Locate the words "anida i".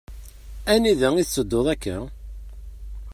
0.71-1.23